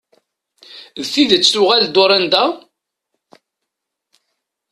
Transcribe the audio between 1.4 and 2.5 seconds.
tuɣal-d Dorenda?